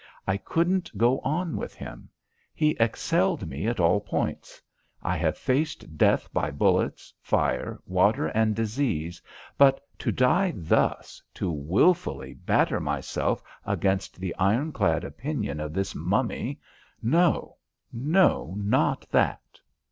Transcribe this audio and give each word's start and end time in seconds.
I 0.25 0.37
couldn't 0.37 0.97
go 0.97 1.19
on 1.19 1.55
with 1.55 1.75
him. 1.75 2.09
He 2.55 2.71
excelled 2.79 3.47
me 3.47 3.67
at 3.67 3.79
all 3.79 3.99
points. 4.01 4.59
I 5.03 5.15
have 5.15 5.37
faced 5.37 5.95
death 5.95 6.27
by 6.33 6.49
bullets, 6.49 7.13
fire, 7.21 7.79
water, 7.85 8.25
and 8.29 8.55
disease, 8.55 9.21
but 9.59 9.79
to 9.99 10.11
die 10.11 10.53
thus 10.55 11.21
to 11.35 11.51
wilfully 11.51 12.33
batter 12.33 12.79
myself 12.79 13.43
against 13.63 14.19
the 14.19 14.35
ironclad 14.37 15.03
opinion 15.03 15.59
of 15.59 15.71
this 15.71 15.93
mummy 15.93 16.59
no, 17.03 17.57
no, 17.93 18.55
not 18.57 19.05
that. 19.11 19.59